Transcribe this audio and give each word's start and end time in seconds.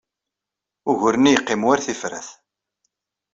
Ugur-nni 0.89 1.31
yeqqim 1.31 1.61
war 1.67 1.79
tifrat. 1.85 2.27